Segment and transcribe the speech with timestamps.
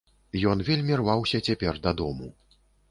[0.53, 2.27] Ён вельмі рваўся цяпер дадому.